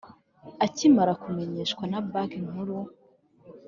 Akimara 0.65 1.13
kumenyeshwa 1.21 1.83
na 1.91 1.99
Banki 2.11 2.39
Nkuru 2.45 2.77